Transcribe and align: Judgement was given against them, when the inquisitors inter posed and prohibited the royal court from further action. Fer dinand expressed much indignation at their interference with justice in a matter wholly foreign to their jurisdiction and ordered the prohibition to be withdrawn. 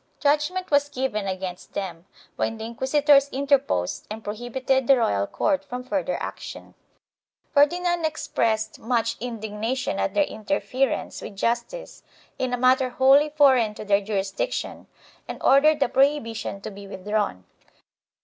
Judgement 0.19 0.71
was 0.71 0.89
given 0.89 1.27
against 1.27 1.73
them, 1.73 2.07
when 2.35 2.57
the 2.57 2.65
inquisitors 2.65 3.29
inter 3.29 3.59
posed 3.59 4.07
and 4.09 4.23
prohibited 4.23 4.87
the 4.87 4.97
royal 4.97 5.27
court 5.27 5.63
from 5.63 5.83
further 5.83 6.17
action. 6.19 6.73
Fer 7.53 7.67
dinand 7.67 8.03
expressed 8.03 8.79
much 8.79 9.15
indignation 9.19 9.99
at 9.99 10.15
their 10.15 10.23
interference 10.23 11.21
with 11.21 11.35
justice 11.35 12.01
in 12.39 12.51
a 12.51 12.57
matter 12.57 12.89
wholly 12.89 13.29
foreign 13.29 13.75
to 13.75 13.85
their 13.85 14.01
jurisdiction 14.01 14.87
and 15.27 15.39
ordered 15.43 15.79
the 15.79 15.87
prohibition 15.87 16.61
to 16.61 16.71
be 16.71 16.87
withdrawn. 16.87 17.43